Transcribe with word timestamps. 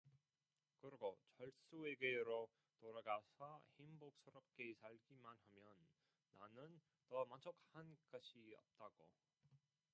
그러고 0.81 1.19
철수에게로 1.37 2.49
돌아가서 2.79 3.61
행복스럽게 3.79 4.73
살기만 4.81 5.35
하면 5.45 5.87
나는 6.31 6.81
더 7.07 7.23
만족한 7.25 7.95
것이 8.09 8.55
없다고. 8.57 9.07